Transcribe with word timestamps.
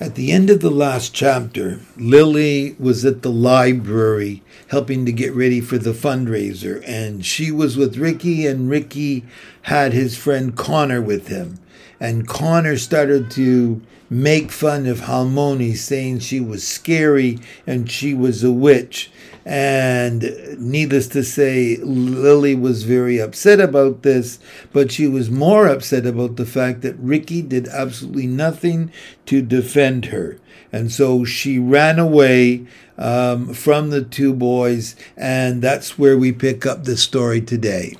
At 0.00 0.14
the 0.14 0.30
end 0.30 0.48
of 0.48 0.60
the 0.60 0.70
last 0.70 1.12
chapter, 1.12 1.80
Lily 1.96 2.76
was 2.78 3.04
at 3.04 3.22
the 3.22 3.32
library 3.32 4.44
helping 4.68 5.04
to 5.06 5.12
get 5.12 5.34
ready 5.34 5.60
for 5.60 5.76
the 5.76 5.90
fundraiser, 5.92 6.80
and 6.86 7.26
she 7.26 7.50
was 7.50 7.76
with 7.76 7.96
Ricky, 7.96 8.46
and 8.46 8.70
Ricky 8.70 9.24
had 9.62 9.92
his 9.92 10.16
friend 10.16 10.54
Connor 10.54 11.02
with 11.02 11.26
him. 11.26 11.58
And 11.98 12.28
Connor 12.28 12.76
started 12.76 13.28
to 13.32 13.82
make 14.08 14.52
fun 14.52 14.86
of 14.86 15.00
Halmoni, 15.00 15.76
saying 15.76 16.20
she 16.20 16.38
was 16.38 16.64
scary 16.64 17.40
and 17.66 17.90
she 17.90 18.14
was 18.14 18.44
a 18.44 18.52
witch. 18.52 19.10
And 19.48 20.58
needless 20.58 21.08
to 21.08 21.24
say, 21.24 21.78
Lily 21.78 22.54
was 22.54 22.82
very 22.82 23.18
upset 23.18 23.60
about 23.60 24.02
this, 24.02 24.38
but 24.74 24.92
she 24.92 25.08
was 25.08 25.30
more 25.30 25.66
upset 25.68 26.04
about 26.04 26.36
the 26.36 26.44
fact 26.44 26.82
that 26.82 26.98
Ricky 26.98 27.40
did 27.40 27.66
absolutely 27.68 28.26
nothing 28.26 28.92
to 29.24 29.40
defend 29.40 30.06
her. 30.06 30.38
And 30.70 30.92
so 30.92 31.24
she 31.24 31.58
ran 31.58 31.98
away 31.98 32.66
um, 32.98 33.54
from 33.54 33.88
the 33.88 34.02
two 34.02 34.34
boys, 34.34 34.94
and 35.16 35.62
that's 35.62 35.98
where 35.98 36.18
we 36.18 36.30
pick 36.30 36.66
up 36.66 36.84
the 36.84 36.98
story 36.98 37.40
today. 37.40 37.96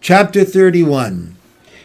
Chapter 0.00 0.42
31 0.42 1.36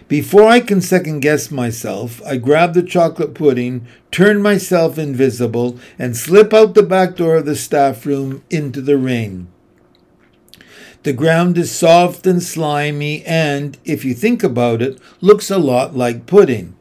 before 0.07 0.43
I 0.43 0.61
can 0.61 0.79
second 0.79 1.19
guess 1.19 1.51
myself, 1.51 2.21
I 2.25 2.37
grab 2.37 2.73
the 2.73 2.83
chocolate 2.83 3.33
pudding, 3.33 3.85
turn 4.09 4.41
myself 4.41 4.97
invisible, 4.97 5.77
and 5.99 6.15
slip 6.15 6.53
out 6.53 6.75
the 6.75 6.83
back 6.83 7.17
door 7.17 7.35
of 7.35 7.45
the 7.45 7.57
staff 7.57 8.05
room 8.05 8.43
into 8.49 8.79
the 8.79 8.97
rain. 8.97 9.49
The 11.03 11.11
ground 11.11 11.57
is 11.57 11.71
soft 11.71 12.25
and 12.25 12.41
slimy 12.41 13.25
and, 13.25 13.77
if 13.83 14.05
you 14.05 14.13
think 14.13 14.43
about 14.43 14.81
it, 14.81 14.97
looks 15.19 15.51
a 15.51 15.57
lot 15.57 15.95
like 15.95 16.25
pudding. 16.25 16.76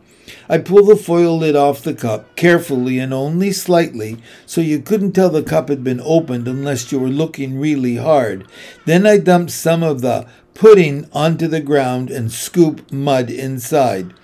I 0.49 0.59
pull 0.59 0.85
the 0.85 0.97
foil 0.97 1.39
lid 1.39 1.57
off 1.57 1.83
the 1.83 1.95
cup, 1.95 2.37
carefully 2.37 2.99
and 2.99 3.13
only 3.13 3.53
slightly, 3.53 4.19
so 4.47 4.61
you 4.61 4.81
couldn't 4.81 5.13
tell 5.13 5.31
the 5.31 5.43
cup 5.43 5.69
had 5.69 5.83
been 5.83 6.01
opened 6.05 6.47
unless 6.47 6.93
you 6.93 6.99
were 7.01 7.09
looking 7.09 7.59
really 7.59 7.97
hard. 7.97 8.47
Then 8.85 9.07
I 9.07 9.19
dump 9.19 9.51
some 9.51 9.83
of 9.83 10.03
the 10.03 10.27
pudding 10.55 11.09
onto 11.13 11.49
the 11.49 11.61
ground 11.61 12.11
and 12.11 12.31
scoop 12.31 12.91
mud 12.93 13.31
inside. 13.31 14.15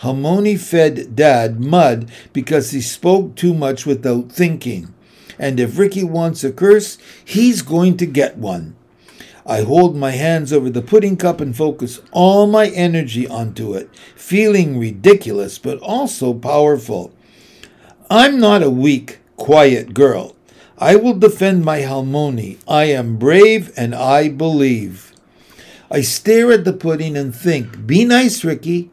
Halmoni 0.00 0.58
fed 0.58 1.14
Dad 1.14 1.60
mud 1.60 2.10
because 2.32 2.70
he 2.70 2.80
spoke 2.80 3.34
too 3.34 3.54
much 3.54 3.86
without 3.86 4.32
thinking. 4.32 4.94
And 5.38 5.58
if 5.60 5.78
Ricky 5.78 6.04
wants 6.04 6.44
a 6.44 6.52
curse, 6.52 6.98
he's 7.24 7.62
going 7.62 7.96
to 7.98 8.06
get 8.06 8.36
one. 8.36 8.76
I 9.44 9.62
hold 9.62 9.96
my 9.96 10.12
hands 10.12 10.52
over 10.52 10.70
the 10.70 10.82
pudding 10.82 11.16
cup 11.16 11.40
and 11.40 11.56
focus 11.56 12.00
all 12.12 12.46
my 12.46 12.68
energy 12.68 13.26
onto 13.26 13.74
it, 13.74 13.90
feeling 14.14 14.78
ridiculous 14.78 15.58
but 15.58 15.78
also 15.78 16.32
powerful. 16.32 17.12
I'm 18.08 18.38
not 18.38 18.62
a 18.62 18.70
weak, 18.70 19.18
quiet 19.36 19.94
girl. 19.94 20.36
I 20.78 20.96
will 20.96 21.14
defend 21.14 21.64
my 21.64 21.80
Halmoni. 21.80 22.58
I 22.68 22.84
am 22.84 23.16
brave 23.16 23.72
and 23.76 23.94
I 23.94 24.28
believe. 24.28 25.12
I 25.90 26.00
stare 26.00 26.52
at 26.52 26.64
the 26.64 26.72
pudding 26.72 27.16
and 27.16 27.34
think, 27.34 27.86
be 27.86 28.04
nice, 28.04 28.44
Ricky. 28.44 28.90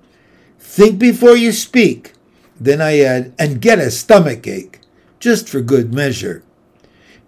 Think 0.59 1.00
before 1.00 1.36
you 1.36 1.52
speak. 1.52 2.14
Then 2.59 2.81
I 2.81 3.00
add, 3.00 3.33
and 3.39 3.61
get 3.61 3.80
a 3.80 3.89
stomach 3.89 4.45
ache, 4.45 4.81
just 5.20 5.47
for 5.47 5.61
good 5.61 5.94
measure. 5.94 6.44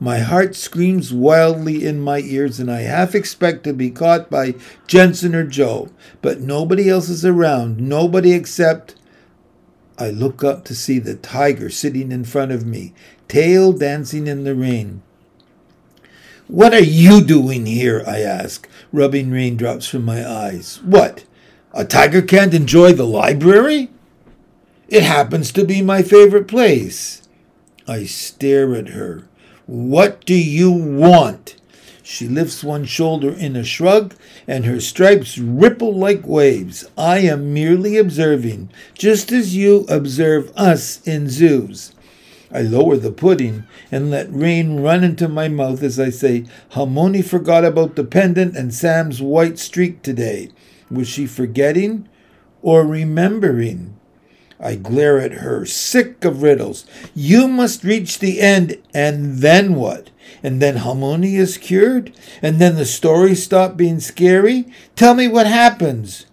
My 0.04 0.18
heart 0.18 0.56
screams 0.56 1.14
wildly 1.14 1.86
in 1.86 2.02
my 2.02 2.22
ears, 2.22 2.60
and 2.60 2.72
I 2.72 2.82
half 2.82 3.14
expect 3.14 3.64
to 3.66 3.72
be 3.72 3.92
caught 3.92 4.32
by 4.32 4.56
Jensen 4.88 5.36
or 5.36 5.46
Joe, 5.46 5.92
but 6.24 6.42
nobody 6.42 6.90
else 6.90 7.08
is 7.08 7.24
around, 7.24 7.80
nobody 7.80 8.34
except. 8.34 8.96
I 10.00 10.10
look 10.10 10.44
up 10.44 10.66
to 10.66 10.74
see 10.74 10.98
the 10.98 11.14
tiger 11.14 11.70
sitting 11.70 12.12
in 12.12 12.26
front 12.26 12.52
of 12.52 12.66
me, 12.66 12.96
tail 13.28 13.74
dancing 13.74 14.26
in 14.26 14.44
the 14.44 14.56
rain. 14.56 15.04
What 16.48 16.74
are 16.74 16.80
you 16.80 17.22
doing 17.24 17.68
here? 17.68 18.04
I 18.08 18.22
ask, 18.22 18.68
rubbing 18.92 19.30
raindrops 19.30 19.88
from 19.88 20.04
my 20.04 20.28
eyes. 20.28 20.82
What? 20.82 21.26
A 21.74 21.86
tiger 21.86 22.24
can't 22.24 22.56
enjoy 22.56 22.94
the 22.94 23.06
library? 23.06 23.92
It 24.88 25.04
happens 25.04 25.52
to 25.52 25.64
be 25.64 25.84
my 25.84 26.02
favorite 26.02 26.48
place. 26.48 27.22
I 27.88 28.06
stare 28.06 28.74
at 28.74 28.90
her. 28.90 29.28
What 29.72 30.26
do 30.26 30.34
you 30.34 30.70
want? 30.70 31.56
She 32.04 32.28
lifts 32.28 32.62
one 32.62 32.84
shoulder 32.84 33.32
in 33.32 33.56
a 33.56 33.64
shrug, 33.64 34.16
and 34.46 34.66
her 34.66 34.82
stripes 34.82 35.38
ripple 35.38 35.96
like 35.96 36.28
waves. 36.28 36.84
I 36.98 37.20
am 37.20 37.54
merely 37.54 37.96
observing, 37.96 38.70
just 38.96 39.32
as 39.32 39.56
you 39.56 39.86
observe 39.88 40.52
us 40.58 41.02
in 41.08 41.30
zoos. 41.30 41.94
I 42.52 42.64
lower 42.64 42.98
the 42.98 43.14
pudding 43.14 43.64
and 43.90 44.12
let 44.12 44.30
rain 44.30 44.82
run 44.82 45.06
into 45.06 45.30
my 45.30 45.48
mouth 45.48 45.84
as 45.84 45.98
I 46.02 46.10
say, 46.10 46.48
Halmoni 46.74 47.24
forgot 47.24 47.64
about 47.64 47.96
the 47.96 48.04
pendant 48.04 48.58
and 48.58 48.74
Sam's 48.74 49.22
white 49.22 49.58
streak 49.58 50.02
today. 50.02 50.50
Was 50.90 51.08
she 51.08 51.26
forgetting 51.26 52.10
or 52.62 52.86
remembering? 52.86 53.98
I 54.62 54.76
glare 54.76 55.20
at 55.20 55.34
her, 55.34 55.66
sick 55.66 56.24
of 56.24 56.44
riddles. 56.44 56.86
You 57.16 57.48
must 57.48 57.84
reach 57.84 58.20
the 58.20 58.40
end, 58.40 58.78
and 58.94 59.40
then 59.40 59.74
what? 59.74 60.12
And 60.44 60.62
then 60.62 60.78
Halmoni 60.78 61.38
is 61.38 61.58
cured? 61.58 62.14
And 62.42 62.60
then 62.60 62.76
the 62.76 62.86
story 62.86 63.34
stop 63.34 63.76
being 63.76 64.00
scary? 64.00 64.66
Tell 64.96 65.16
me 65.16 65.28
what 65.28 65.48
happens. 65.48 66.28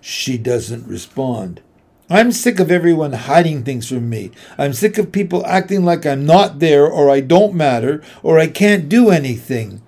She 0.00 0.38
doesn't 0.38 0.86
respond. 0.86 1.60
I'm 2.08 2.30
sick 2.30 2.60
of 2.60 2.70
everyone 2.70 3.14
hiding 3.14 3.64
things 3.64 3.88
from 3.88 4.10
me. 4.10 4.32
I'm 4.58 4.74
sick 4.74 4.98
of 4.98 5.12
people 5.12 5.46
acting 5.46 5.84
like 5.84 6.04
I'm 6.04 6.26
not 6.26 6.58
there 6.58 6.86
or 6.86 7.08
I 7.08 7.20
don't 7.20 7.54
matter 7.54 8.02
or 8.22 8.38
I 8.38 8.48
can't 8.48 8.88
do 8.88 9.10
anything. 9.10 9.82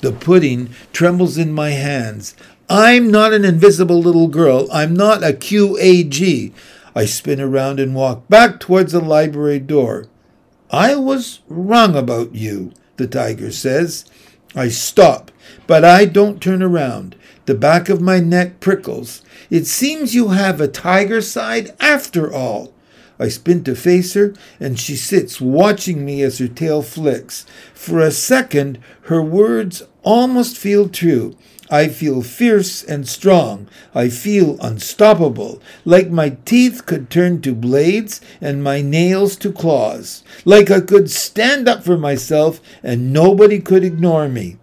The 0.00 0.12
pudding 0.12 0.70
trembles 0.92 1.38
in 1.38 1.52
my 1.52 1.70
hands. 1.70 2.34
I'm 2.68 3.10
not 3.10 3.32
an 3.32 3.44
invisible 3.44 4.00
little 4.00 4.28
girl. 4.28 4.68
I'm 4.72 4.94
not 4.94 5.22
a 5.22 5.32
QAG. 5.32 6.52
I 6.98 7.04
spin 7.04 7.40
around 7.40 7.78
and 7.78 7.94
walk 7.94 8.28
back 8.28 8.58
towards 8.58 8.90
the 8.90 8.98
library 8.98 9.60
door. 9.60 10.08
I 10.68 10.96
was 10.96 11.38
wrong 11.46 11.94
about 11.94 12.34
you, 12.34 12.72
the 12.96 13.06
tiger 13.06 13.52
says. 13.52 14.04
I 14.56 14.70
stop, 14.70 15.30
but 15.68 15.84
I 15.84 16.06
don't 16.06 16.42
turn 16.42 16.60
around. 16.60 17.14
The 17.46 17.54
back 17.54 17.88
of 17.88 18.00
my 18.00 18.18
neck 18.18 18.58
prickles. 18.58 19.22
It 19.48 19.68
seems 19.68 20.16
you 20.16 20.30
have 20.30 20.60
a 20.60 20.66
tiger 20.66 21.20
side 21.20 21.70
after 21.78 22.34
all. 22.34 22.74
I 23.16 23.28
spin 23.28 23.62
to 23.62 23.76
face 23.76 24.14
her, 24.14 24.34
and 24.58 24.76
she 24.76 24.96
sits 24.96 25.40
watching 25.40 26.04
me 26.04 26.22
as 26.22 26.38
her 26.38 26.48
tail 26.48 26.82
flicks. 26.82 27.46
For 27.74 28.00
a 28.00 28.10
second, 28.10 28.80
her 29.02 29.22
words 29.22 29.84
almost 30.02 30.58
feel 30.58 30.88
true. 30.88 31.36
I 31.70 31.88
feel 31.88 32.22
fierce 32.22 32.82
and 32.82 33.06
strong. 33.06 33.68
I 33.94 34.08
feel 34.08 34.58
unstoppable, 34.60 35.60
like 35.84 36.10
my 36.10 36.36
teeth 36.44 36.86
could 36.86 37.10
turn 37.10 37.40
to 37.42 37.54
blades 37.54 38.20
and 38.40 38.64
my 38.64 38.80
nails 38.80 39.36
to 39.36 39.52
claws, 39.52 40.24
like 40.44 40.70
I 40.70 40.80
could 40.80 41.10
stand 41.10 41.68
up 41.68 41.84
for 41.84 41.98
myself 41.98 42.60
and 42.82 43.12
nobody 43.12 43.60
could 43.60 43.84
ignore 43.84 44.28
me. 44.28 44.56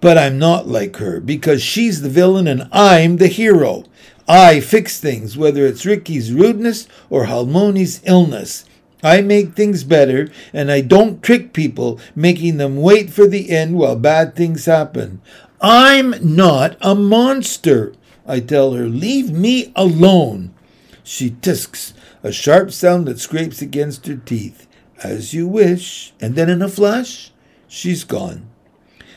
But 0.00 0.18
I'm 0.18 0.38
not 0.38 0.66
like 0.66 0.96
her 0.96 1.20
because 1.20 1.62
she's 1.62 2.02
the 2.02 2.08
villain 2.08 2.48
and 2.48 2.68
I'm 2.72 3.18
the 3.18 3.28
hero. 3.28 3.84
I 4.26 4.60
fix 4.60 5.00
things, 5.00 5.36
whether 5.36 5.66
it's 5.66 5.86
Ricky's 5.86 6.32
rudeness 6.32 6.88
or 7.10 7.26
Halmoni's 7.26 8.00
illness. 8.04 8.64
I 9.02 9.20
make 9.20 9.54
things 9.54 9.84
better, 9.84 10.28
and 10.52 10.70
I 10.70 10.80
don't 10.80 11.22
trick 11.22 11.52
people, 11.52 11.98
making 12.14 12.58
them 12.58 12.76
wait 12.76 13.10
for 13.10 13.26
the 13.26 13.50
end 13.50 13.76
while 13.76 13.96
bad 13.96 14.36
things 14.36 14.66
happen. 14.66 15.20
I'm 15.60 16.14
not 16.22 16.76
a 16.80 16.94
monster. 16.94 17.94
I 18.26 18.40
tell 18.40 18.72
her, 18.72 18.86
leave 18.86 19.30
me 19.30 19.72
alone. 19.74 20.54
She 21.02 21.30
tisks, 21.30 21.94
a 22.22 22.30
sharp 22.30 22.70
sound 22.70 23.06
that 23.06 23.18
scrapes 23.18 23.60
against 23.60 24.06
her 24.06 24.16
teeth. 24.16 24.68
As 25.02 25.34
you 25.34 25.48
wish. 25.48 26.12
And 26.20 26.36
then 26.36 26.48
in 26.48 26.62
a 26.62 26.68
flash, 26.68 27.32
she's 27.66 28.04
gone. 28.04 28.48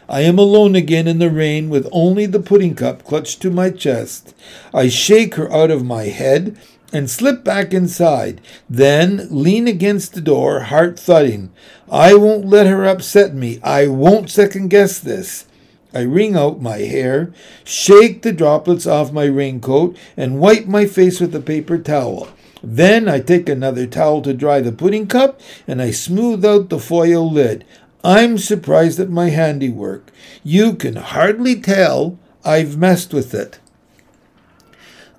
I 0.08 0.22
am 0.22 0.38
alone 0.38 0.76
again 0.76 1.08
in 1.08 1.20
the 1.20 1.32
rain 1.32 1.70
with 1.70 1.90
only 1.92 2.26
the 2.28 2.40
pudding 2.40 2.76
cup 2.76 3.04
clutched 3.04 3.42
to 3.42 3.50
my 3.50 3.72
chest. 3.72 4.36
I 4.74 4.88
shake 4.88 5.36
her 5.36 5.52
out 5.52 5.72
of 5.72 5.84
my 5.84 6.04
head 6.04 6.58
and 6.96 7.10
slip 7.10 7.44
back 7.44 7.74
inside, 7.74 8.40
then 8.70 9.28
lean 9.30 9.68
against 9.68 10.14
the 10.14 10.22
door, 10.22 10.62
heart 10.62 10.98
thudding. 10.98 11.52
I 11.92 12.14
won't 12.14 12.46
let 12.46 12.68
her 12.68 12.86
upset 12.86 13.36
me. 13.36 13.60
I 13.62 13.88
won't 13.88 14.30
second 14.30 14.70
guess 14.70 14.98
this. 14.98 15.46
I 15.94 16.04
wring 16.04 16.38
out 16.38 16.62
my 16.62 16.78
hair, 16.78 17.34
shake 17.66 18.22
the 18.22 18.32
droplets 18.32 18.88
off 18.88 19.12
my 19.12 19.26
raincoat, 19.26 19.98
and 20.16 20.40
wipe 20.40 20.68
my 20.68 20.86
face 20.86 21.20
with 21.20 21.36
a 21.36 21.42
paper 21.42 21.78
towel. 21.78 22.30
Then 22.64 23.10
I 23.10 23.20
take 23.20 23.50
another 23.50 23.88
towel 23.88 24.22
to 24.22 24.34
dry 24.34 24.62
the 24.62 24.72
pudding 24.72 25.08
cup, 25.08 25.42
and 25.68 25.82
I 25.82 25.92
smooth 25.92 26.46
out 26.46 26.70
the 26.70 26.80
foil 26.80 27.30
lid. 27.30 27.66
I'm 28.06 28.38
surprised 28.38 29.02
at 29.02 29.10
my 29.10 29.32
handiwork. 29.32 30.12
You 30.46 30.76
can 30.76 30.96
hardly 30.96 31.60
tell 31.60 32.18
I've 32.46 32.78
messed 32.78 33.14
with 33.14 33.34
it. 33.34 33.60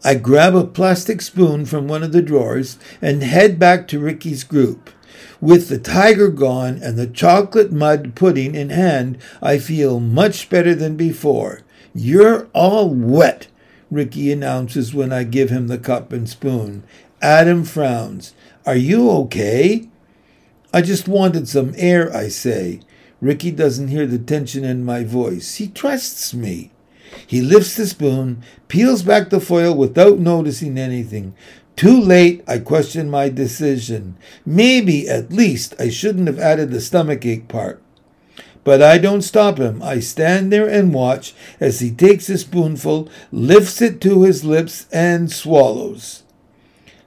I 0.05 0.15
grab 0.15 0.55
a 0.55 0.65
plastic 0.65 1.21
spoon 1.21 1.65
from 1.67 1.89
one 1.89 2.03
of 2.03 2.13
the 2.13 2.23
drawers 2.23 2.79
and 3.01 3.23
head 3.23 3.59
back 3.59 3.89
to 3.89 3.99
Ricky's 3.99 4.45
group. 4.45 4.91
With 5.41 5.69
the 5.69 5.79
tiger 5.79 6.29
gone 6.29 6.79
and 6.83 6.97
the 6.97 7.07
chocolate 7.07 7.73
mud 7.73 8.15
pudding 8.15 8.55
in 8.55 8.71
hand, 8.71 9.19
I 9.43 9.59
feel 9.59 10.01
much 10.01 10.49
better 10.49 10.75
than 10.75 10.97
before. 10.97 11.63
You're 11.95 12.49
all 12.53 12.91
wet, 12.91 13.49
Ricky 13.91 14.33
announces 14.33 14.95
when 14.95 15.13
I 15.13 15.25
give 15.25 15.51
him 15.51 15.69
the 15.69 15.79
cup 15.79 16.13
and 16.13 16.29
spoon. 16.29 16.85
Adam 17.23 17.65
frowns. 17.65 18.35
Are 18.65 18.77
you 18.77 19.11
okay? 19.11 19.89
I 20.73 20.83
just 20.83 21.09
wanted 21.09 21.49
some 21.49 21.73
air, 21.77 22.15
I 22.15 22.29
say. 22.29 22.81
Ricky 23.21 23.51
doesn't 23.51 23.89
hear 23.89 24.07
the 24.07 24.19
tension 24.19 24.65
in 24.65 24.85
my 24.85 25.05
voice. 25.05 25.55
He 25.55 25.69
trusts 25.69 26.35
me. 26.35 26.73
He 27.27 27.41
lifts 27.41 27.77
the 27.77 27.87
spoon, 27.87 28.43
peels 28.69 29.03
back 29.03 29.31
the 29.31 29.41
foil 29.41 29.75
without 29.75 30.19
noticing 30.19 30.79
anything. 30.79 31.35
Too 31.77 32.01
late, 32.01 32.43
I 32.49 32.59
question 32.59 33.11
my 33.11 33.29
decision. 33.29 34.17
Maybe, 34.45 35.09
at 35.09 35.33
least, 35.33 35.75
I 35.79 35.91
shouldn't 35.91 36.27
have 36.27 36.39
added 36.39 36.71
the 36.71 36.81
stomachache 36.81 37.49
part. 37.49 37.83
But 38.65 38.83
I 38.83 38.99
don't 38.99 39.23
stop 39.23 39.59
him. 39.59 39.83
I 39.83 40.01
stand 40.01 40.53
there 40.53 40.69
and 40.69 40.93
watch 40.93 41.35
as 41.61 41.81
he 41.81 41.91
takes 41.91 42.29
a 42.29 42.39
spoonful, 42.39 43.09
lifts 43.31 43.81
it 43.81 44.01
to 44.01 44.23
his 44.23 44.45
lips, 44.45 44.87
and 44.91 45.31
swallows. 45.31 46.25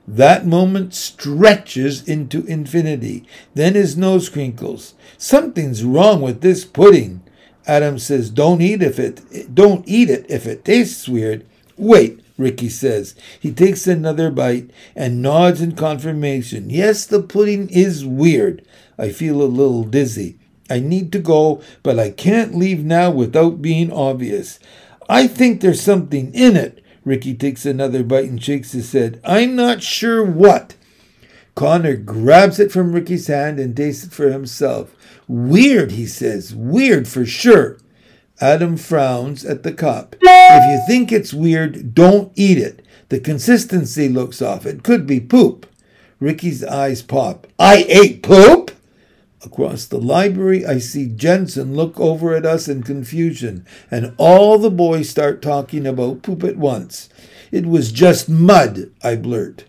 That 0.07 0.45
moment 0.45 0.93
stretches 0.93 2.07
into 2.07 2.45
infinity. 2.45 3.25
Then 3.55 3.75
his 3.75 3.97
nose 3.97 4.29
crinkles. 4.29 4.93
Something's 5.17 5.83
wrong 5.83 6.21
with 6.21 6.41
this 6.41 6.63
pudding. 6.63 7.21
Adam 7.69 7.99
says, 7.99 8.31
"Don't 8.31 8.61
eat 8.61 8.81
if 8.81 8.97
it 8.97 9.53
don't 9.53 9.83
eat 9.87 10.09
it 10.09 10.25
if 10.27 10.47
it 10.47 10.65
tastes 10.65 11.07
weird." 11.07 11.45
Wait, 11.77 12.19
Ricky 12.35 12.67
says. 12.67 13.13
He 13.39 13.51
takes 13.51 13.85
another 13.85 14.31
bite 14.31 14.71
and 14.95 15.21
nods 15.21 15.61
in 15.61 15.73
confirmation. 15.73 16.71
Yes, 16.71 17.05
the 17.05 17.21
pudding 17.21 17.69
is 17.69 18.03
weird. 18.03 18.63
I 18.97 19.09
feel 19.09 19.41
a 19.41 19.43
little 19.43 19.83
dizzy. 19.83 20.37
I 20.69 20.79
need 20.79 21.11
to 21.11 21.19
go, 21.19 21.61
but 21.83 21.99
I 21.99 22.09
can't 22.09 22.57
leave 22.57 22.83
now 22.83 23.11
without 23.11 23.61
being 23.61 23.91
obvious. 23.91 24.59
I 25.07 25.27
think 25.27 25.61
there's 25.61 25.81
something 25.81 26.33
in 26.33 26.57
it. 26.57 26.83
Ricky 27.05 27.33
takes 27.33 27.65
another 27.65 28.03
bite 28.03 28.29
and 28.29 28.43
shakes 28.43 28.71
his 28.71 28.91
head. 28.91 29.19
I'm 29.23 29.55
not 29.55 29.83
sure 29.83 30.23
what. 30.23 30.75
Connor 31.59 31.97
grabs 31.97 32.57
it 32.57 32.71
from 32.71 32.93
Ricky's 32.93 33.27
hand 33.27 33.59
and 33.59 33.75
tastes 33.75 34.05
it 34.05 34.13
for 34.13 34.31
himself. 34.31 34.95
Weird, 35.27 35.91
he 35.91 36.05
says. 36.05 36.55
Weird 36.55 37.05
for 37.05 37.25
sure. 37.25 37.77
Adam 38.39 38.77
frowns 38.77 39.43
at 39.43 39.63
the 39.63 39.73
cup. 39.73 40.15
If 40.21 40.71
you 40.71 40.87
think 40.87 41.11
it's 41.11 41.33
weird, 41.33 41.93
don't 41.93 42.31
eat 42.35 42.57
it. 42.57 42.81
The 43.09 43.19
consistency 43.19 44.07
looks 44.07 44.41
off. 44.41 44.65
It 44.65 44.83
could 44.83 45.05
be 45.05 45.19
poop. 45.19 45.65
Ricky's 46.21 46.63
eyes 46.63 47.01
pop. 47.01 47.45
I 47.59 47.85
ate 47.89 48.23
poop? 48.23 48.71
Across 49.43 49.87
the 49.87 49.99
library, 49.99 50.65
I 50.65 50.77
see 50.77 51.07
Jensen 51.07 51.75
look 51.75 51.99
over 51.99 52.33
at 52.33 52.45
us 52.45 52.69
in 52.69 52.83
confusion, 52.83 53.65
and 53.91 54.15
all 54.17 54.57
the 54.59 54.71
boys 54.71 55.09
start 55.09 55.41
talking 55.41 55.85
about 55.85 56.23
poop 56.23 56.45
at 56.45 56.55
once. 56.55 57.09
It 57.51 57.65
was 57.65 57.91
just 57.91 58.29
mud, 58.29 58.91
I 59.03 59.17
blurt. 59.17 59.65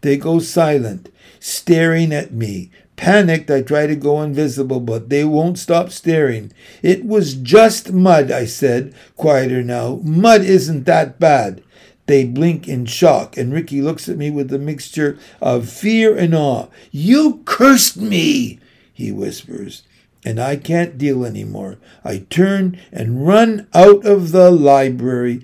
They 0.00 0.16
go 0.16 0.40
silent, 0.40 1.10
staring 1.42 2.12
at 2.12 2.32
me. 2.32 2.70
Panicked, 2.94 3.50
I 3.50 3.62
try 3.62 3.88
to 3.88 3.96
go 3.96 4.22
invisible, 4.22 4.78
but 4.78 5.08
they 5.08 5.24
won't 5.24 5.58
stop 5.58 5.90
staring. 5.90 6.52
It 6.82 7.04
was 7.04 7.34
just 7.34 7.92
mud, 7.92 8.30
I 8.30 8.44
said, 8.44 8.94
quieter 9.16 9.64
now. 9.64 10.00
Mud 10.04 10.42
isn't 10.42 10.84
that 10.84 11.18
bad. 11.18 11.64
They 12.06 12.24
blink 12.24 12.68
in 12.68 12.86
shock, 12.86 13.36
and 13.36 13.52
Ricky 13.52 13.82
looks 13.82 14.08
at 14.08 14.16
me 14.16 14.30
with 14.30 14.52
a 14.52 14.58
mixture 14.58 15.18
of 15.40 15.68
fear 15.68 16.16
and 16.16 16.32
awe. 16.32 16.68
You 16.92 17.42
cursed 17.44 17.96
me! 17.96 18.60
he 18.92 19.10
whispers, 19.10 19.82
and 20.24 20.38
I 20.38 20.54
can't 20.54 20.96
deal 20.96 21.24
any 21.24 21.44
more. 21.44 21.78
I 22.04 22.18
turn 22.30 22.78
and 22.92 23.26
run 23.26 23.66
out 23.74 24.04
of 24.04 24.30
the 24.30 24.50
library, 24.52 25.40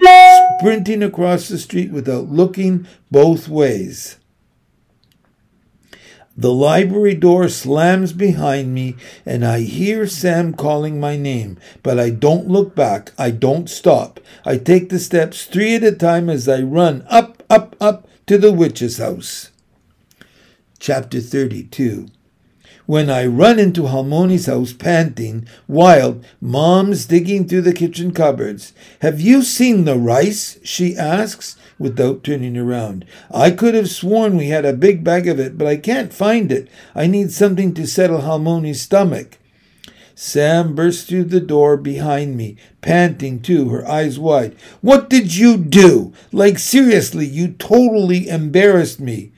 sprinting 0.59 1.03
across 1.03 1.49
the 1.49 1.59
street 1.59 1.91
without 1.91 2.29
looking 2.29 2.87
both 3.11 3.49
ways. 3.49 4.19
The 6.39 6.53
library 6.53 7.17
door 7.17 7.49
slams 7.49 8.13
behind 8.13 8.73
me, 8.73 8.95
and 9.27 9.45
I 9.45 9.63
hear 9.63 10.07
Sam 10.07 10.55
calling 10.55 11.01
my 11.01 11.17
name, 11.17 11.59
but 11.83 11.99
I 11.99 12.11
don't 12.11 12.47
look 12.47 12.77
back. 12.77 13.11
I 13.19 13.33
don't 13.33 13.69
stop. 13.69 14.21
I 14.45 14.57
take 14.57 14.89
the 14.89 15.01
steps 15.01 15.47
three 15.47 15.75
at 15.75 15.83
a 15.83 15.91
time 15.91 16.31
as 16.31 16.49
I 16.49 16.61
run 16.61 17.05
up, 17.11 17.43
up, 17.51 17.75
up 17.81 18.07
to 18.29 18.39
the 18.39 18.53
witch's 18.53 18.99
house. 18.99 19.51
Chapter 20.79 21.21
32 21.21 22.07
when 22.89 23.11
I 23.11 23.27
run 23.27 23.59
into 23.59 23.83
Halmoni's 23.83 24.47
house 24.47 24.73
panting, 24.73 25.47
wild, 25.67 26.25
Mom's 26.41 27.05
digging 27.05 27.47
through 27.47 27.61
the 27.61 27.75
kitchen 27.75 28.15
cupboards. 28.15 28.73
Have 29.03 29.21
you 29.21 29.43
seen 29.43 29.85
the 29.85 29.99
rice? 29.99 30.59
she 30.65 30.97
asks 30.97 31.59
without 31.79 32.25
turning 32.25 32.57
around. 32.57 33.05
I 33.31 33.51
could 33.51 33.75
have 33.75 33.91
sworn 33.91 34.37
we 34.37 34.49
had 34.49 34.65
a 34.65 34.73
big 34.73 35.05
bag 35.05 35.29
of 35.29 35.39
it, 35.39 35.57
but 35.57 35.67
I 35.67 35.77
can't 35.77 36.13
find 36.13 36.51
it. 36.51 36.69
I 36.95 37.07
need 37.07 37.31
something 37.33 37.75
to 37.75 37.87
settle 37.87 38.23
Halmoni's 38.23 38.83
stomach. 38.83 39.39
Sam 40.15 40.75
bursts 40.75 41.05
through 41.05 41.25
the 41.25 41.41
door 41.41 41.77
behind 41.77 42.37
me, 42.37 42.57
panting 42.81 43.41
too, 43.41 43.69
her 43.69 43.87
eyes 43.87 44.19
wide. 44.19 44.57
What 44.81 45.09
did 45.09 45.37
you 45.37 45.57
do? 45.57 46.13
Like, 46.33 46.59
seriously, 46.59 47.25
you 47.25 47.53
totally 47.53 48.29
embarrassed 48.29 48.99
me. 48.99 49.31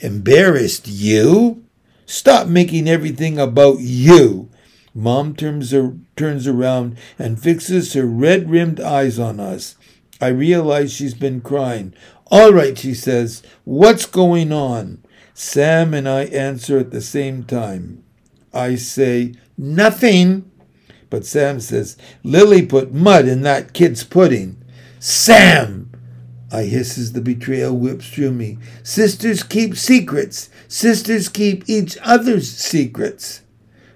Embarrassed 0.00 0.88
you? 0.88 1.64
Stop 2.04 2.48
making 2.48 2.86
everything 2.86 3.38
about 3.38 3.80
you. 3.80 4.50
Mom 4.94 5.34
turns, 5.34 5.74
turns 6.16 6.46
around 6.46 6.98
and 7.18 7.42
fixes 7.42 7.94
her 7.94 8.06
red 8.06 8.50
rimmed 8.50 8.78
eyes 8.80 9.18
on 9.18 9.40
us. 9.40 9.76
I 10.20 10.28
realize 10.28 10.92
she's 10.92 11.14
been 11.14 11.40
crying. 11.40 11.94
All 12.28 12.52
right, 12.52 12.76
she 12.76 12.94
says. 12.94 13.42
What's 13.64 14.06
going 14.06 14.52
on? 14.52 15.04
Sam 15.34 15.92
and 15.92 16.08
I 16.08 16.24
answer 16.24 16.78
at 16.78 16.90
the 16.90 17.00
same 17.00 17.44
time. 17.44 18.02
I 18.52 18.76
say, 18.76 19.34
Nothing. 19.58 20.50
But 21.08 21.24
Sam 21.24 21.60
says, 21.60 21.96
Lily 22.22 22.64
put 22.66 22.92
mud 22.92 23.28
in 23.28 23.42
that 23.42 23.72
kid's 23.72 24.02
pudding. 24.04 24.62
Sam! 24.98 25.92
I 26.50 26.62
hiss 26.62 26.96
as 26.96 27.12
the 27.12 27.20
betrayal 27.20 27.76
whips 27.76 28.08
through 28.08 28.32
me. 28.32 28.58
Sisters 28.82 29.42
keep 29.42 29.76
secrets. 29.76 30.48
Sisters 30.68 31.28
keep 31.28 31.68
each 31.68 31.98
other's 32.02 32.50
secrets. 32.50 33.42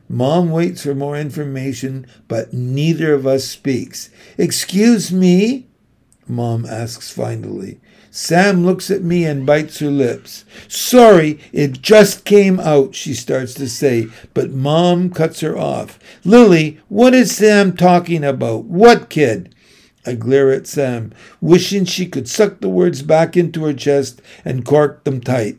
Mom 0.08 0.50
waits 0.50 0.82
for 0.82 0.94
more 0.94 1.16
information, 1.16 2.06
but 2.26 2.52
neither 2.52 3.14
of 3.14 3.26
us 3.26 3.44
speaks. 3.44 4.10
Excuse 4.36 5.12
me? 5.12 5.69
Mom 6.30 6.64
asks 6.64 7.10
finally. 7.10 7.80
Sam 8.10 8.64
looks 8.64 8.90
at 8.90 9.02
me 9.02 9.24
and 9.24 9.46
bites 9.46 9.78
her 9.78 9.90
lips. 9.90 10.44
Sorry, 10.66 11.38
it 11.52 11.80
just 11.80 12.24
came 12.24 12.58
out, 12.58 12.94
she 12.94 13.14
starts 13.14 13.54
to 13.54 13.68
say, 13.68 14.08
but 14.34 14.50
Mom 14.50 15.10
cuts 15.10 15.40
her 15.40 15.56
off. 15.56 15.98
Lily, 16.24 16.80
what 16.88 17.14
is 17.14 17.36
Sam 17.36 17.76
talking 17.76 18.24
about? 18.24 18.64
What 18.64 19.10
kid? 19.10 19.54
I 20.04 20.14
glare 20.14 20.50
at 20.50 20.66
Sam, 20.66 21.12
wishing 21.40 21.84
she 21.84 22.06
could 22.06 22.28
suck 22.28 22.60
the 22.60 22.68
words 22.68 23.02
back 23.02 23.36
into 23.36 23.64
her 23.64 23.74
chest 23.74 24.20
and 24.44 24.64
cork 24.64 25.04
them 25.04 25.20
tight. 25.20 25.58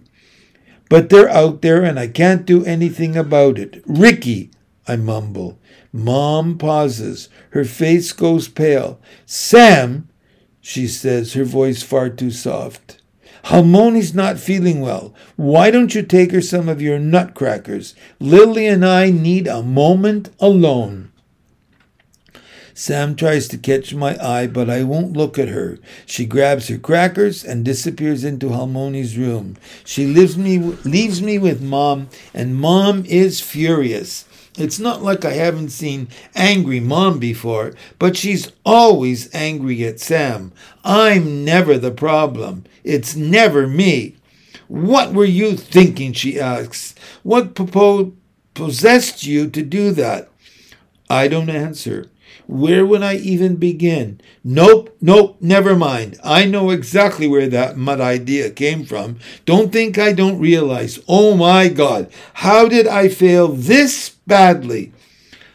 But 0.90 1.10
they're 1.10 1.30
out 1.30 1.62
there 1.62 1.84
and 1.84 1.98
I 1.98 2.08
can't 2.08 2.46
do 2.46 2.66
anything 2.66 3.16
about 3.16 3.58
it. 3.58 3.82
Ricky, 3.86 4.52
I 4.88 4.98
mumble. 4.98 5.58
Mom 5.94 6.58
pauses. 6.58 7.30
Her 7.52 7.64
face 7.64 8.12
goes 8.12 8.48
pale. 8.48 9.00
Sam, 9.26 10.10
she 10.62 10.88
says, 10.88 11.34
her 11.34 11.44
voice 11.44 11.84
far 11.84 12.10
too 12.10 12.32
soft. 12.32 13.02
Halmoni's 13.46 14.14
not 14.14 14.40
feeling 14.40 14.82
well. 14.82 15.14
Why 15.36 15.72
don't 15.72 15.96
you 15.96 16.04
take 16.04 16.32
her 16.32 16.42
some 16.42 16.70
of 16.70 16.82
your 16.82 17.00
nutcrackers? 17.00 17.96
Lily 18.20 18.68
and 18.68 18.86
I 18.86 19.10
need 19.10 19.48
a 19.48 19.64
moment 19.64 20.30
alone. 20.40 21.12
Sam 22.74 23.16
tries 23.16 23.48
to 23.50 23.58
catch 23.58 23.94
my 23.94 24.18
eye, 24.24 24.48
but 24.48 24.70
I 24.70 24.84
won't 24.84 25.14
look 25.14 25.38
at 25.38 25.50
her. 25.50 25.78
She 26.06 26.26
grabs 26.26 26.68
her 26.70 26.78
crackers 26.78 27.44
and 27.44 27.66
disappears 27.66 28.24
into 28.24 28.50
Halmoni's 28.50 29.18
room. 29.18 29.58
She 29.84 30.06
leaves 30.06 30.38
me, 30.38 30.58
leaves 30.58 31.22
me 31.22 31.38
with 31.38 31.62
Mom, 31.62 32.10
and 32.34 32.56
Mom 32.56 33.06
is 33.06 33.42
furious. 33.42 34.26
It's 34.58 34.80
not 34.80 35.02
like 35.02 35.24
I 35.24 35.34
haven't 35.34 35.70
seen 35.70 36.10
angry 36.36 36.82
Mom 36.82 37.20
before, 37.20 37.74
but 38.00 38.18
she's 38.18 38.52
always 38.66 39.34
angry 39.34 39.86
at 39.86 40.00
Sam. 40.00 40.52
I'm 40.84 41.46
never 41.46 41.78
the 41.78 41.92
problem. 41.92 42.66
It's 42.84 43.16
never 43.16 43.66
me. 43.66 44.18
What 44.68 45.14
were 45.14 45.26
you 45.26 45.56
thinking? 45.56 46.14
she 46.14 46.40
asks. 46.40 46.96
What 47.24 47.56
possessed 48.54 49.26
you 49.26 49.50
to 49.50 49.64
do 49.64 49.92
that? 49.92 50.30
I 51.10 51.28
don't 51.28 51.50
answer. 51.50 52.11
Where 52.52 52.86
would 52.86 53.02
I 53.02 53.16
even 53.16 53.56
begin? 53.56 54.20
Nope, 54.44 54.94
nope, 55.00 55.38
never 55.40 55.74
mind. 55.74 56.20
I 56.22 56.44
know 56.44 56.70
exactly 56.70 57.26
where 57.26 57.48
that 57.48 57.78
mud 57.78 58.02
idea 58.02 58.50
came 58.50 58.84
from. 58.84 59.20
Don't 59.46 59.72
think 59.72 59.98
I 59.98 60.12
don't 60.12 60.38
realize. 60.38 61.00
Oh 61.08 61.38
my 61.38 61.70
God, 61.70 62.12
how 62.34 62.68
did 62.68 62.88
I 62.88 63.08
fail 63.08 63.48
this 63.48 64.10
badly? 64.28 64.92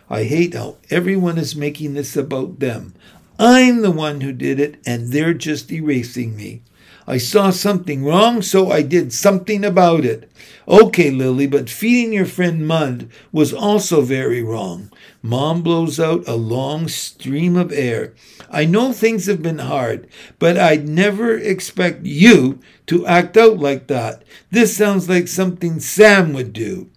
I 0.09 0.25
hate 0.25 0.55
how 0.55 0.79
everyone 0.89 1.37
is 1.37 1.55
making 1.55 1.93
this 1.93 2.17
about 2.17 2.61
them. 2.61 2.95
I'm 3.39 3.83
the 3.83 3.91
one 3.91 4.23
who 4.23 4.33
did 4.33 4.59
it, 4.59 4.81
and 4.87 5.13
they're 5.13 5.35
just 5.35 5.71
erasing 5.71 6.35
me. 6.35 6.63
I 7.09 7.19
saw 7.19 7.51
something 7.51 8.05
wrong, 8.05 8.43
so 8.43 8.71
I 8.73 8.83
did 8.83 9.13
something 9.13 9.65
about 9.65 10.05
it. 10.05 10.29
Okay, 10.67 11.11
Lily, 11.13 11.47
but 11.47 11.71
feeding 11.71 12.13
your 12.13 12.27
friend 12.27 12.67
Mud 12.67 13.09
was 13.31 13.55
also 13.55 14.01
very 14.03 14.43
wrong. 14.43 14.91
Mom 15.23 15.63
blows 15.63 16.01
out 16.01 16.27
a 16.27 16.35
long 16.35 16.89
stream 16.89 17.57
of 17.57 17.73
air. 17.73 18.13
I 18.51 18.65
know 18.65 18.93
things 18.93 19.27
have 19.27 19.41
been 19.41 19.61
hard, 19.61 20.09
but 20.41 20.57
I'd 20.57 20.89
never 20.89 21.37
expect 21.37 22.05
you 22.05 22.59
to 22.87 23.07
act 23.07 23.37
out 23.37 23.59
like 23.59 23.87
that. 23.87 24.25
This 24.51 24.77
sounds 24.77 25.09
like 25.09 25.29
something 25.29 25.79
Sam 25.79 26.33
would 26.33 26.53
do. 26.53 26.91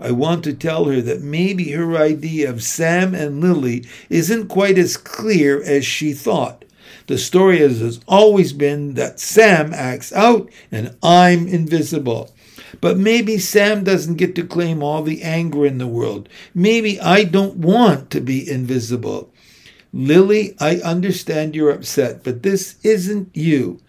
I 0.00 0.10
want 0.12 0.44
to 0.44 0.54
tell 0.54 0.86
her 0.86 1.00
that 1.02 1.20
maybe 1.20 1.72
her 1.72 1.96
idea 1.96 2.48
of 2.48 2.62
Sam 2.62 3.14
and 3.14 3.40
Lily 3.40 3.86
isn't 4.08 4.48
quite 4.48 4.78
as 4.78 4.96
clear 4.96 5.62
as 5.62 5.84
she 5.84 6.12
thought. 6.12 6.64
The 7.06 7.18
story 7.18 7.58
has 7.58 8.00
always 8.06 8.52
been 8.52 8.94
that 8.94 9.20
Sam 9.20 9.72
acts 9.74 10.12
out 10.12 10.50
and 10.70 10.96
I'm 11.02 11.48
invisible. 11.48 12.32
But 12.80 12.98
maybe 12.98 13.38
Sam 13.38 13.84
doesn't 13.84 14.16
get 14.16 14.34
to 14.36 14.44
claim 14.44 14.82
all 14.82 15.02
the 15.02 15.22
anger 15.22 15.66
in 15.66 15.78
the 15.78 15.86
world. 15.86 16.28
Maybe 16.54 17.00
I 17.00 17.24
don't 17.24 17.56
want 17.56 18.10
to 18.10 18.20
be 18.20 18.48
invisible. 18.48 19.32
Lily, 19.92 20.56
I 20.58 20.76
understand 20.76 21.54
you're 21.54 21.70
upset, 21.70 22.24
but 22.24 22.42
this 22.42 22.76
isn't 22.82 23.28
you. 23.36 23.80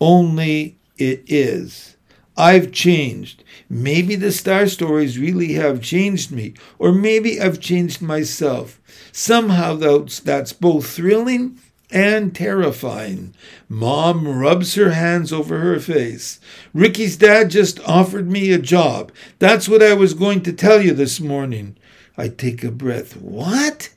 Only 0.00 0.78
it 0.96 1.24
is. 1.26 1.96
I've 2.36 2.72
changed. 2.72 3.44
Maybe 3.68 4.14
the 4.16 4.32
star 4.32 4.66
stories 4.66 5.18
really 5.18 5.52
have 5.54 5.82
changed 5.82 6.32
me, 6.32 6.54
or 6.78 6.92
maybe 6.92 7.38
I've 7.38 7.60
changed 7.60 8.00
myself. 8.00 8.80
Somehow 9.12 9.74
that's, 9.74 10.20
that's 10.20 10.54
both 10.54 10.86
thrilling 10.86 11.58
and 11.92 12.34
terrifying. 12.34 13.34
Mom 13.68 14.26
rubs 14.26 14.74
her 14.74 14.90
hands 14.90 15.32
over 15.32 15.58
her 15.60 15.78
face. 15.78 16.40
Ricky's 16.72 17.16
dad 17.16 17.50
just 17.50 17.78
offered 17.86 18.30
me 18.30 18.50
a 18.50 18.58
job. 18.58 19.12
That's 19.38 19.68
what 19.68 19.82
I 19.82 19.94
was 19.94 20.14
going 20.14 20.42
to 20.42 20.52
tell 20.52 20.80
you 20.80 20.94
this 20.94 21.20
morning. 21.20 21.76
I 22.16 22.28
take 22.28 22.64
a 22.64 22.70
breath. 22.70 23.16
What? 23.16 23.90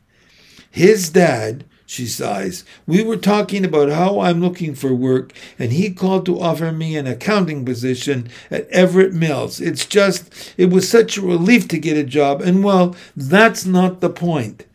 His 0.69 1.09
dad, 1.09 1.63
she 1.85 2.05
sighs. 2.05 2.65
We 2.85 3.03
were 3.03 3.17
talking 3.17 3.63
about 3.63 3.89
how 3.89 4.19
I'm 4.19 4.41
looking 4.41 4.75
for 4.75 4.93
work, 4.93 5.31
and 5.57 5.71
he 5.71 5.91
called 5.91 6.25
to 6.25 6.39
offer 6.39 6.71
me 6.71 6.97
an 6.97 7.07
accounting 7.07 7.63
position 7.63 8.27
at 8.51 8.67
Everett 8.69 9.13
Mills. 9.13 9.61
It's 9.61 9.85
just, 9.85 10.53
it 10.57 10.69
was 10.69 10.89
such 10.89 11.17
a 11.17 11.21
relief 11.21 11.67
to 11.69 11.77
get 11.77 11.97
a 11.97 12.03
job, 12.03 12.41
and 12.41 12.63
well, 12.63 12.95
that's 13.15 13.65
not 13.65 14.01
the 14.01 14.09
point. 14.09 14.65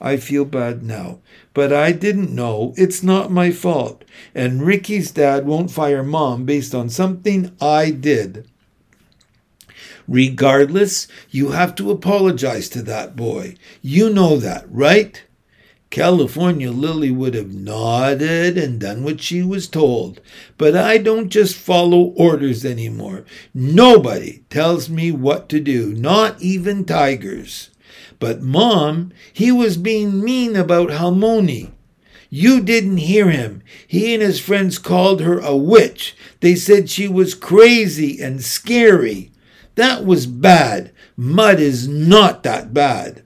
I 0.00 0.16
feel 0.16 0.44
bad 0.44 0.82
now. 0.82 1.18
But 1.54 1.72
I 1.72 1.92
didn't 1.92 2.34
know. 2.34 2.72
It's 2.76 3.02
not 3.02 3.32
my 3.32 3.50
fault. 3.50 4.04
And 4.34 4.62
Ricky's 4.62 5.10
dad 5.10 5.46
won't 5.46 5.70
fire 5.70 6.02
mom 6.02 6.44
based 6.44 6.74
on 6.74 6.88
something 6.88 7.54
I 7.60 7.90
did. 7.90 8.48
Regardless, 10.06 11.06
you 11.30 11.50
have 11.50 11.74
to 11.76 11.90
apologize 11.90 12.68
to 12.70 12.82
that 12.82 13.16
boy. 13.16 13.56
You 13.82 14.08
know 14.08 14.38
that, 14.38 14.64
right? 14.70 15.22
California 15.90 16.70
Lily 16.70 17.10
would 17.10 17.34
have 17.34 17.52
nodded 17.52 18.58
and 18.58 18.78
done 18.78 19.02
what 19.02 19.20
she 19.20 19.42
was 19.42 19.68
told. 19.68 20.20
But 20.58 20.76
I 20.76 20.98
don't 20.98 21.30
just 21.30 21.56
follow 21.56 22.12
orders 22.16 22.64
anymore. 22.64 23.24
Nobody 23.54 24.44
tells 24.50 24.90
me 24.90 25.10
what 25.10 25.48
to 25.48 25.60
do, 25.60 25.94
not 25.94 26.40
even 26.42 26.84
tigers. 26.84 27.70
But, 28.18 28.42
Mom, 28.42 29.12
he 29.32 29.52
was 29.52 29.76
being 29.76 30.22
mean 30.22 30.56
about 30.56 30.90
Halmoni. 30.90 31.72
You 32.30 32.60
didn't 32.60 32.98
hear 32.98 33.30
him. 33.30 33.62
He 33.86 34.12
and 34.12 34.22
his 34.22 34.40
friends 34.40 34.78
called 34.78 35.20
her 35.20 35.38
a 35.38 35.56
witch. 35.56 36.14
They 36.40 36.54
said 36.54 36.90
she 36.90 37.08
was 37.08 37.34
crazy 37.34 38.20
and 38.20 38.42
scary. 38.42 39.30
That 39.76 40.04
was 40.04 40.26
bad. 40.26 40.92
Mud 41.16 41.60
is 41.60 41.88
not 41.88 42.42
that 42.42 42.74
bad. 42.74 43.22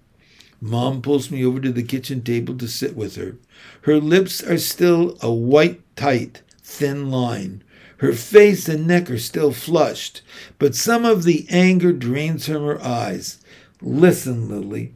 Mom 0.61 1.02
pulls 1.02 1.30
me 1.30 1.44
over 1.44 1.58
to 1.58 1.72
the 1.72 1.82
kitchen 1.82 2.22
table 2.22 2.56
to 2.56 2.68
sit 2.68 2.94
with 2.94 3.16
her. 3.16 3.37
Her 3.82 3.99
lips 3.99 4.42
are 4.42 4.58
still 4.58 5.16
a 5.20 5.32
white, 5.32 5.80
tight, 5.96 6.42
thin 6.62 7.11
line. 7.11 7.64
Her 7.96 8.12
face 8.12 8.68
and 8.68 8.87
neck 8.87 9.11
are 9.11 9.18
still 9.18 9.52
flushed, 9.52 10.22
but 10.58 10.75
some 10.76 11.04
of 11.04 11.25
the 11.25 11.46
anger 11.50 11.92
drains 11.92 12.46
from 12.46 12.64
her 12.64 12.80
eyes. 12.80 13.40
Listen, 13.82 14.48
Lily. 14.48 14.94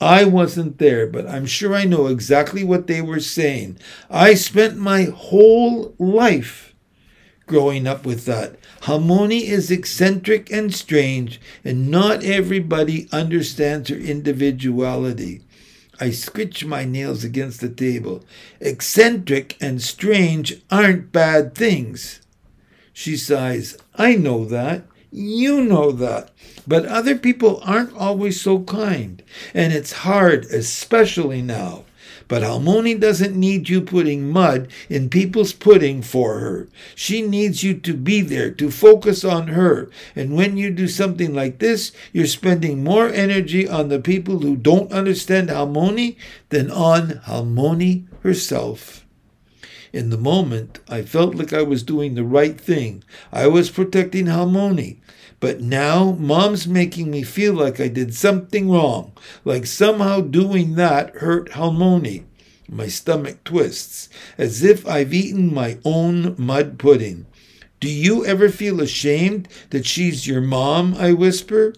I 0.00 0.24
wasn't 0.24 0.78
there, 0.78 1.08
but 1.08 1.26
I'm 1.26 1.46
sure 1.46 1.74
I 1.74 1.84
know 1.84 2.06
exactly 2.06 2.62
what 2.62 2.86
they 2.86 3.02
were 3.02 3.20
saying. 3.20 3.78
I 4.08 4.34
spent 4.34 4.76
my 4.76 5.04
whole 5.04 5.94
life 5.98 6.74
growing 7.46 7.86
up 7.86 8.06
with 8.06 8.24
that. 8.26 8.56
Halmoni 8.82 9.42
is 9.42 9.72
eccentric 9.72 10.52
and 10.52 10.72
strange, 10.72 11.40
and 11.64 11.90
not 11.90 12.22
everybody 12.22 13.08
understands 13.10 13.88
her 13.88 13.96
individuality. 13.96 15.40
I 16.00 16.10
scritch 16.10 16.64
my 16.64 16.84
nails 16.84 17.24
against 17.24 17.60
the 17.60 17.68
table. 17.68 18.24
Eccentric 18.60 19.56
and 19.60 19.82
strange 19.82 20.62
aren't 20.70 21.10
bad 21.10 21.56
things. 21.56 22.20
She 22.92 23.16
sighs. 23.16 23.76
I 23.96 24.14
know 24.14 24.44
that. 24.44 24.84
You 25.10 25.62
know 25.62 25.90
that. 25.92 26.30
But 26.66 26.84
other 26.86 27.16
people 27.16 27.60
aren't 27.64 27.96
always 27.96 28.40
so 28.40 28.60
kind, 28.60 29.22
and 29.54 29.72
it's 29.72 30.04
hard, 30.04 30.44
especially 30.46 31.40
now. 31.40 31.84
But 32.28 32.42
Halmoni 32.42 33.00
doesn't 33.00 33.34
need 33.34 33.70
you 33.70 33.80
putting 33.80 34.30
mud 34.30 34.68
in 34.90 35.08
people's 35.08 35.54
pudding 35.54 36.02
for 36.02 36.40
her. 36.40 36.68
She 36.94 37.22
needs 37.22 37.62
you 37.62 37.72
to 37.72 37.94
be 37.94 38.20
there, 38.20 38.50
to 38.50 38.70
focus 38.70 39.24
on 39.24 39.48
her. 39.48 39.90
And 40.14 40.34
when 40.34 40.58
you 40.58 40.70
do 40.70 40.88
something 40.88 41.34
like 41.34 41.58
this, 41.58 41.90
you're 42.12 42.26
spending 42.26 42.84
more 42.84 43.08
energy 43.08 43.66
on 43.66 43.88
the 43.88 43.98
people 43.98 44.40
who 44.40 44.56
don't 44.56 44.92
understand 44.92 45.48
Halmoni 45.48 46.16
than 46.50 46.70
on 46.70 47.22
Halmoni 47.26 48.04
herself. 48.22 49.06
In 49.92 50.10
the 50.10 50.18
moment, 50.18 50.80
I 50.88 51.02
felt 51.02 51.34
like 51.34 51.52
I 51.52 51.62
was 51.62 51.82
doing 51.82 52.14
the 52.14 52.24
right 52.24 52.60
thing. 52.60 53.02
I 53.32 53.46
was 53.46 53.70
protecting 53.70 54.26
Halmoni. 54.26 54.98
But 55.40 55.60
now, 55.60 56.12
Mom's 56.12 56.66
making 56.66 57.10
me 57.10 57.22
feel 57.22 57.54
like 57.54 57.80
I 57.80 57.88
did 57.88 58.12
something 58.14 58.68
wrong, 58.68 59.12
like 59.44 59.66
somehow 59.66 60.20
doing 60.20 60.74
that 60.74 61.14
hurt 61.16 61.50
Halmoni. 61.50 62.24
My 62.68 62.88
stomach 62.88 63.44
twists, 63.44 64.08
as 64.36 64.62
if 64.62 64.86
I've 64.86 65.14
eaten 65.14 65.54
my 65.54 65.78
own 65.84 66.34
mud 66.36 66.78
pudding. 66.78 67.26
Do 67.80 67.88
you 67.88 68.26
ever 68.26 68.48
feel 68.48 68.80
ashamed 68.80 69.48
that 69.70 69.86
she's 69.86 70.26
your 70.26 70.40
mom? 70.40 70.94
I 70.96 71.12
whisper. 71.12 71.72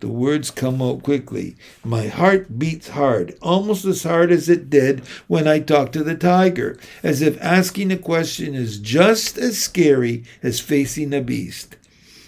The 0.00 0.08
words 0.08 0.52
come 0.52 0.80
out 0.80 1.02
quickly. 1.02 1.56
My 1.84 2.06
heart 2.06 2.58
beats 2.58 2.90
hard, 2.90 3.36
almost 3.42 3.84
as 3.84 4.04
hard 4.04 4.30
as 4.30 4.48
it 4.48 4.70
did 4.70 5.00
when 5.26 5.48
I 5.48 5.58
talked 5.58 5.92
to 5.94 6.04
the 6.04 6.14
tiger, 6.14 6.78
as 7.02 7.20
if 7.20 7.40
asking 7.42 7.90
a 7.90 7.98
question 7.98 8.54
is 8.54 8.78
just 8.78 9.36
as 9.38 9.58
scary 9.58 10.22
as 10.42 10.60
facing 10.60 11.12
a 11.12 11.20
beast. 11.20 11.76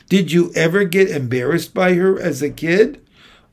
Did 0.08 0.32
you 0.32 0.50
ever 0.56 0.82
get 0.82 1.10
embarrassed 1.10 1.72
by 1.72 1.94
her 1.94 2.18
as 2.18 2.42
a 2.42 2.50
kid? 2.50 3.00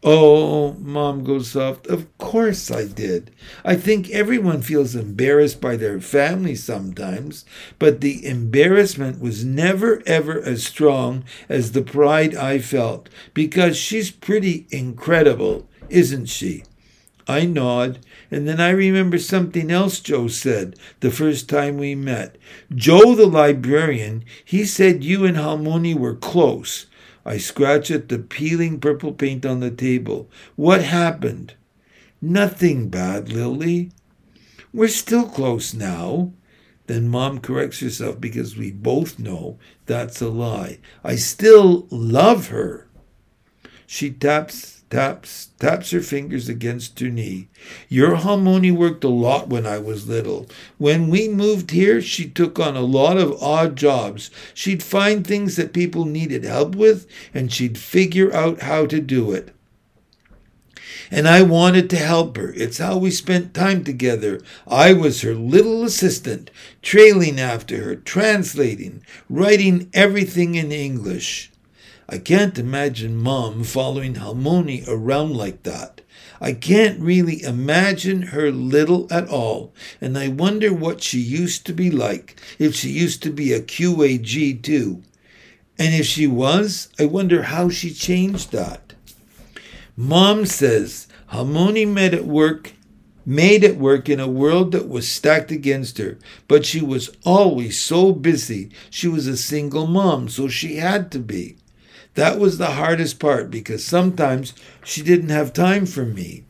Oh, 0.04 0.74
Mom 0.74 1.24
goes 1.24 1.51
soft. 1.51 1.88
Of 1.88 2.16
course 2.18 2.70
I 2.70 2.86
did. 2.86 3.32
I 3.66 3.75
think 3.75 4.10
everyone 4.10 4.62
feels 4.62 4.96
embarrassed 4.96 5.60
by 5.60 5.75
their 5.75 6.00
family 6.00 6.56
sometimes, 6.56 7.46
but 7.80 8.01
the 8.01 8.25
embarrassment 8.25 9.20
was 9.20 9.44
never 9.44 10.04
ever 10.06 10.42
as 10.42 10.63
strong 10.63 11.24
as 11.50 11.72
the 11.72 11.82
pride 11.82 12.36
I 12.36 12.60
felt, 12.60 13.10
because 13.34 13.75
she's 13.75 14.12
pretty 14.12 14.68
incredible, 14.70 15.68
isn't 15.89 16.27
she? 16.27 16.63
I 17.27 17.46
nod, 17.46 18.00
and 18.32 18.48
then 18.48 18.62
I 18.62 18.70
remember 18.70 19.18
something 19.18 19.70
else 19.70 20.00
Joe 20.00 20.27
said 20.27 20.80
the 21.01 21.12
first 21.12 21.50
time 21.50 21.77
we 21.77 21.94
met. 21.94 22.38
Joe, 22.74 23.16
the 23.16 23.25
librarian, 23.25 24.24
he 24.46 24.63
said 24.63 25.04
you 25.04 25.25
and 25.25 25.36
Halmoni 25.36 25.94
were 25.94 26.16
close. 26.16 26.86
I 27.27 27.38
scratch 27.39 27.91
at 27.91 28.07
the 28.07 28.19
peeling 28.19 28.79
purple 28.79 29.12
paint 29.12 29.46
on 29.46 29.60
the 29.60 29.69
table. 29.69 30.29
What 30.55 30.81
happened? 30.81 31.55
Nothing 32.22 32.88
bad, 32.88 33.27
Lily. 33.27 33.91
We're 34.74 34.88
still 34.88 35.27
close 35.27 35.74
now. 35.74 36.31
Then 36.86 37.10
mom 37.10 37.41
corrects 37.41 37.81
herself 37.81 38.22
because 38.22 38.55
we 38.55 38.72
both 38.72 39.19
know 39.19 39.60
that's 39.86 40.22
a 40.22 40.29
lie. 40.29 40.79
I 41.03 41.17
still 41.17 41.86
love 41.91 42.48
her. 42.48 42.88
She 43.86 44.10
taps 44.10 44.76
taps, 44.89 45.50
taps 45.60 45.91
her 45.91 46.01
fingers 46.01 46.48
against 46.48 47.00
her 47.00 47.10
knee. 47.10 47.48
Your 47.89 48.15
Halmoni 48.15 48.72
worked 48.72 49.03
a 49.03 49.10
lot 49.10 49.48
when 49.50 49.65
I 49.65 49.77
was 49.79 50.08
little. 50.08 50.48
When 50.77 51.10
we 51.10 51.27
moved 51.27 51.72
here, 51.72 52.01
she 52.01 52.29
took 52.29 52.60
on 52.60 52.75
a 52.75 52.82
lot 52.82 53.17
of 53.17 53.41
odd 53.41 53.75
jobs. 53.75 54.32
She'd 54.53 54.84
find 54.84 55.25
things 55.25 55.56
that 55.56 55.74
people 55.74 56.06
needed 56.06 56.44
help 56.44 56.75
with, 56.75 57.08
and 57.34 57.51
she'd 57.51 57.77
figure 57.77 58.34
out 58.34 58.62
how 58.62 58.86
to 58.86 59.00
do 59.00 59.32
it. 59.32 59.53
And 61.10 61.27
I 61.27 61.41
wanted 61.41 61.89
to 61.91 61.98
help 61.98 62.36
her. 62.38 62.51
It's 62.53 62.79
how 62.79 62.98
we 62.98 63.12
spent 63.12 63.53
time 63.53 63.84
together. 63.84 64.41
I 64.67 64.94
was 64.94 65.22
her 65.22 65.34
little 65.34 65.84
assistant, 65.84 66.51
trailing 66.82 67.39
after 67.39 67.84
her, 67.84 67.96
translating, 67.96 69.03
writing 69.29 69.89
everything 69.94 70.56
in 70.56 70.72
English. 70.72 71.51
I 72.10 72.20
can't 72.20 72.58
imagine 72.58 73.18
Mom 73.18 73.66
following 73.66 74.14
Halmoni 74.14 74.88
around 74.88 75.36
like 75.36 75.64
that. 75.64 76.00
I 76.40 76.54
can't 76.54 77.02
really 77.02 77.44
imagine 77.44 78.22
her 78.28 78.50
little 78.50 79.12
at 79.12 79.28
all, 79.28 79.74
and 80.00 80.18
I 80.18 80.30
wonder 80.30 80.72
what 80.72 81.04
she 81.04 81.20
used 81.20 81.66
to 81.66 81.74
be 81.74 81.92
like, 81.92 82.40
if 82.60 82.76
she 82.76 82.90
used 82.90 83.24
to 83.24 83.30
be 83.30 83.52
a 83.52 83.60
QAG 83.60 84.62
too. 84.62 85.04
And 85.78 85.94
if 85.94 86.06
she 86.06 86.28
was, 86.28 86.88
I 86.98 87.06
wonder 87.06 87.44
how 87.44 87.70
she 87.70 87.94
changed 87.94 88.54
that. 88.54 88.94
Mom 89.98 90.46
says 90.46 91.08
Halmoni 91.34 91.86
made 91.86 92.14
it 92.14 92.26
work 92.26 92.74
made 93.26 93.62
it 93.62 93.76
work 93.76 94.08
in 94.08 94.22
a 94.22 94.28
world 94.28 94.72
that 94.72 94.88
was 94.88 95.12
stacked 95.12 95.52
against 95.52 95.98
her, 95.98 96.18
but 96.48 96.66
she 96.66 96.80
was 96.80 97.10
always 97.26 97.78
so 97.78 98.14
busy. 98.14 98.72
She 98.90 99.10
was 99.10 99.28
a 99.28 99.36
single 99.36 99.86
mom, 99.86 100.30
so 100.30 100.48
she 100.48 100.78
had 100.78 101.12
to 101.12 101.20
be. 101.20 101.58
That 102.17 102.39
was 102.39 102.57
the 102.57 102.71
hardest 102.71 103.19
part 103.19 103.51
because 103.51 103.86
sometimes 103.86 104.55
she 104.83 105.03
didn't 105.03 105.29
have 105.29 105.53
time 105.53 105.86
for 105.86 106.03
me. 106.03 106.45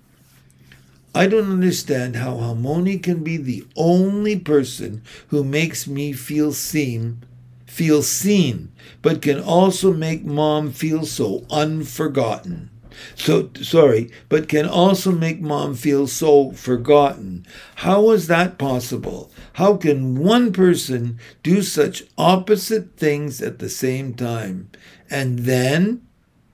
I 1.14 1.28
don't 1.28 1.52
understand 1.52 2.16
how 2.16 2.36
Halmoni 2.36 3.04
can 3.04 3.22
be 3.22 3.36
the 3.36 3.66
only 3.76 4.40
person 4.40 5.02
who 5.28 5.44
makes 5.44 5.86
me 5.86 6.14
feel 6.14 6.54
seen, 6.54 7.22
feel 7.66 8.02
seen, 8.02 8.72
but 9.02 9.22
can 9.22 9.42
also 9.42 9.92
make 9.92 10.24
mom 10.24 10.72
feel 10.72 11.06
so 11.06 11.44
unforgotten. 11.52 12.70
So 13.16 13.50
sorry, 13.62 14.10
but 14.30 14.48
can 14.48 14.66
also 14.66 15.12
make 15.12 15.42
mom 15.42 15.76
feel 15.76 16.08
so 16.08 16.52
forgotten. 16.52 17.46
How 17.76 18.12
is 18.12 18.28
that 18.28 18.58
possible? 18.58 19.32
How 19.54 19.76
can 19.76 20.16
one 20.16 20.54
person 20.54 21.20
do 21.44 21.62
such 21.62 22.04
opposite 22.18 22.96
things 22.96 23.42
at 23.42 23.60
the 23.60 23.70
same 23.70 24.14
time? 24.14 24.70
And 25.10 25.40
then 25.40 26.08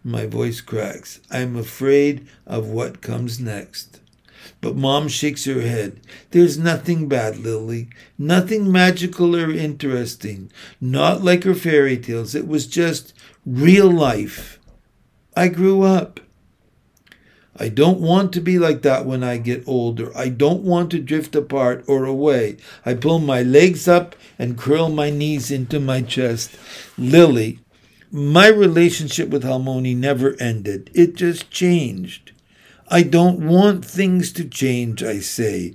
my 0.03 0.25
voice 0.25 0.61
cracks. 0.61 1.19
I'm 1.31 1.55
afraid 1.55 2.27
of 2.45 2.67
what 2.67 3.01
comes 3.01 3.39
next. 3.39 4.01
But 4.59 4.75
mom 4.75 5.07
shakes 5.07 5.45
her 5.45 5.61
head. 5.61 5.99
There's 6.31 6.57
nothing 6.57 7.07
bad, 7.07 7.37
Lily. 7.37 7.89
Nothing 8.17 8.71
magical 8.71 9.35
or 9.35 9.51
interesting. 9.51 10.51
Not 10.79 11.23
like 11.23 11.43
her 11.43 11.53
fairy 11.53 11.97
tales. 11.97 12.35
It 12.35 12.47
was 12.47 12.67
just 12.67 13.13
real 13.45 13.89
life. 13.89 14.59
I 15.35 15.47
grew 15.47 15.83
up. 15.83 16.19
I 17.55 17.69
don't 17.69 17.99
want 17.99 18.33
to 18.33 18.41
be 18.41 18.57
like 18.57 18.81
that 18.81 19.05
when 19.05 19.23
I 19.23 19.37
get 19.37 19.67
older. 19.67 20.15
I 20.17 20.29
don't 20.29 20.63
want 20.63 20.89
to 20.91 20.99
drift 20.99 21.35
apart 21.35 21.83
or 21.87 22.05
away. 22.05 22.57
I 22.85 22.95
pull 22.95 23.19
my 23.19 23.43
legs 23.43 23.87
up 23.87 24.15
and 24.39 24.57
curl 24.57 24.89
my 24.89 25.09
knees 25.09 25.51
into 25.51 25.79
my 25.79 26.01
chest. 26.01 26.51
Lily, 26.97 27.59
my 28.13 28.47
relationship 28.47 29.29
with 29.29 29.43
Halmoni 29.43 29.97
never 29.97 30.35
ended. 30.39 30.91
It 30.93 31.15
just 31.15 31.49
changed. 31.49 32.31
I 32.87 33.01
don't 33.01 33.47
want 33.47 33.83
things 33.83 34.31
to 34.33 34.45
change, 34.47 35.01
I 35.01 35.19
say. 35.19 35.73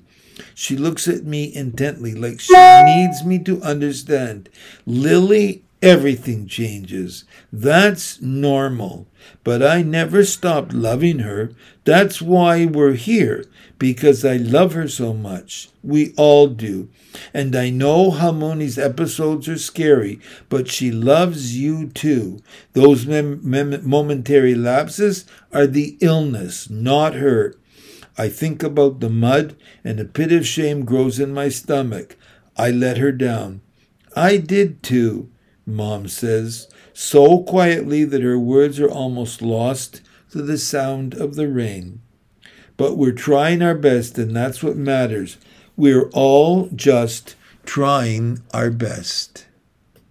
She 0.54 0.76
looks 0.76 1.08
at 1.08 1.24
me 1.24 1.52
intently, 1.52 2.14
like 2.14 2.38
she 2.38 2.54
needs 2.54 3.24
me 3.24 3.40
to 3.40 3.60
understand. 3.60 4.48
Lily, 4.86 5.64
everything 5.82 6.46
changes. 6.46 7.24
That's 7.52 8.20
normal. 8.20 9.06
But 9.44 9.62
I 9.62 9.82
never 9.82 10.24
stopped 10.24 10.72
loving 10.72 11.20
her. 11.20 11.52
That's 11.84 12.20
why 12.20 12.66
we're 12.66 12.94
here, 12.94 13.44
because 13.78 14.24
I 14.24 14.36
love 14.36 14.72
her 14.72 14.88
so 14.88 15.14
much. 15.14 15.70
We 15.82 16.12
all 16.16 16.48
do. 16.48 16.88
And 17.32 17.54
I 17.56 17.70
know 17.70 18.10
Halmoni's 18.10 18.78
episodes 18.78 19.48
are 19.48 19.58
scary, 19.58 20.20
but 20.48 20.68
she 20.68 20.90
loves 20.90 21.58
you 21.58 21.88
too. 21.88 22.40
Those 22.72 23.06
mem- 23.06 23.40
mem- 23.42 23.88
momentary 23.88 24.54
lapses 24.54 25.24
are 25.52 25.66
the 25.66 25.96
illness, 26.00 26.68
not 26.70 27.14
her. 27.14 27.54
I 28.16 28.28
think 28.28 28.62
about 28.62 29.00
the 29.00 29.08
mud, 29.10 29.56
and 29.84 30.00
a 30.00 30.04
pit 30.04 30.32
of 30.32 30.46
shame 30.46 30.84
grows 30.84 31.20
in 31.20 31.32
my 31.32 31.48
stomach. 31.48 32.16
I 32.56 32.70
let 32.70 32.98
her 32.98 33.12
down. 33.12 33.60
I 34.16 34.38
did 34.38 34.82
too, 34.82 35.30
Mom 35.68 36.08
says 36.08 36.68
so 36.92 37.42
quietly 37.42 38.04
that 38.04 38.22
her 38.22 38.38
words 38.38 38.80
are 38.80 38.90
almost 38.90 39.42
lost 39.42 40.00
to 40.30 40.42
the 40.42 40.58
sound 40.58 41.14
of 41.14 41.34
the 41.34 41.48
rain. 41.48 42.00
But 42.76 42.96
we're 42.96 43.12
trying 43.12 43.60
our 43.60 43.74
best, 43.74 44.18
and 44.18 44.34
that's 44.34 44.62
what 44.62 44.76
matters. 44.76 45.36
We're 45.76 46.08
all 46.10 46.68
just 46.74 47.34
trying 47.64 48.42
our 48.54 48.70
best. 48.70 49.47